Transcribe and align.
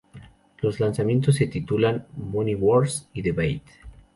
Los 0.63 0.79
lanzamientos 0.79 1.35
se 1.35 1.45
titulan 1.45 2.07
"Bounty 2.15 2.55
Wars" 2.55 3.07
y 3.13 3.21
"The 3.21 3.33
Bait". 3.33 3.63